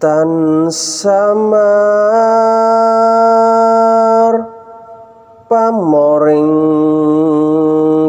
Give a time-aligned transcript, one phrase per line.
[0.00, 1.54] tan samar.
[5.44, 6.50] Pamoring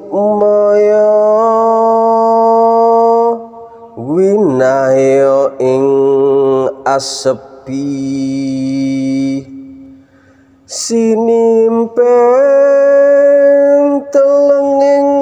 [3.96, 5.88] winaya ing
[6.84, 7.88] asepi.
[10.68, 12.04] Sinimpen
[14.12, 15.13] telenging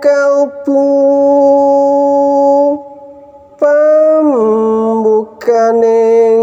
[0.00, 0.88] kalbu
[3.60, 6.40] pambukaning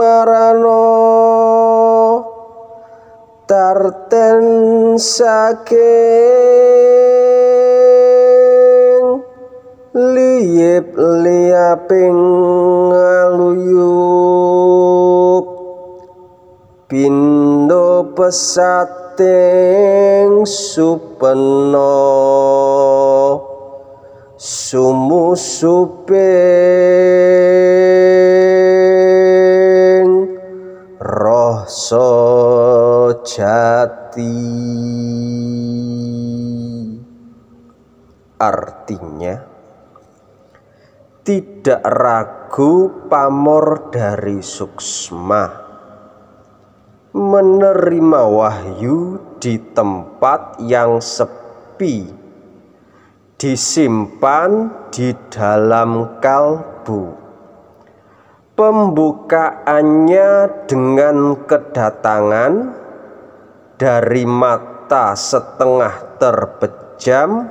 [0.00, 0.88] marano
[3.44, 5.76] tarten saking
[9.92, 12.16] liyip liyaping
[13.20, 14.64] aluyuk
[16.88, 19.20] pindo pesating
[20.48, 22.08] supeno
[24.70, 26.14] sumusuping
[31.02, 32.06] rasa
[33.26, 34.38] jati.
[38.38, 39.42] Artinya
[41.26, 45.66] tidak ragu pamor dari suksma.
[47.10, 52.29] Menerima wahyu di tempat yang sepi
[53.40, 57.16] disimpan di dalam kalbu.
[58.52, 60.32] Pembukaannya
[60.68, 62.52] dengan kedatangan
[63.80, 67.48] dari mata setengah terbejam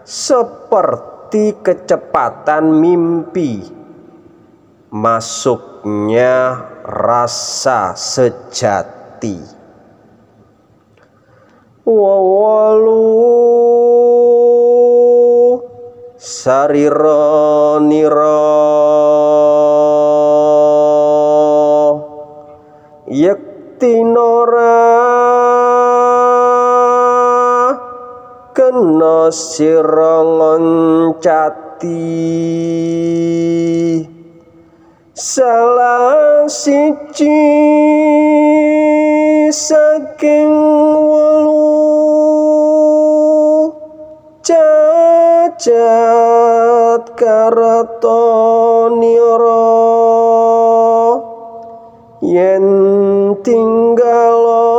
[0.00, 3.68] seperti kecepatan mimpi.
[4.88, 9.36] Masuknya rasa sejati.
[11.84, 12.87] Wawalu
[16.18, 18.42] sarira nira
[23.06, 24.74] yektinora
[28.50, 32.02] kena sira ngoncati.
[35.14, 37.38] Salah siji
[39.54, 40.50] saking
[41.06, 41.62] wolu
[45.58, 48.14] cacat karatonira
[52.22, 52.66] yen
[53.42, 54.70] tinggalo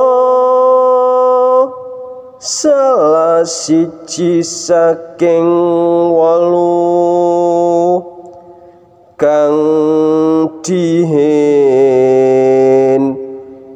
[2.40, 5.52] salah siji saking
[6.16, 6.80] wolu
[9.20, 9.60] kang
[10.64, 11.60] dihin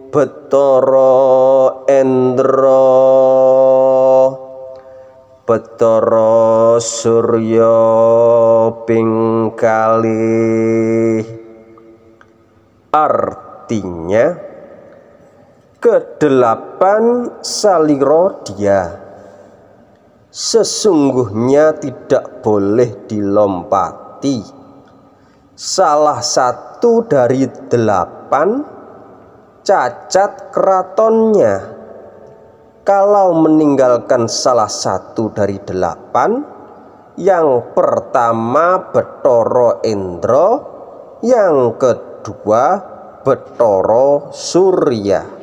[0.07, 2.95] betara endra.
[5.43, 7.75] Betara surya
[8.85, 9.11] ping
[9.57, 11.25] kalih
[12.93, 14.37] artinya
[15.81, 19.01] kedelapan saliro dia.
[20.29, 24.41] Sesungguhnya tidak boleh dilompati.
[25.53, 28.63] Salah satu dari delapan
[29.61, 31.81] cacat keratonnya.
[32.83, 36.52] Kalau meninggalkan salah satu dari delapan
[37.19, 40.49] yang pertama Betoro Endro
[41.21, 42.65] yang kedua
[43.21, 45.42] Betoro Surya